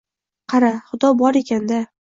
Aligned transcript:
Qara, 0.53 0.71
Xudo 0.89 1.15
bor 1.23 1.43
ekan-da! 1.45 1.83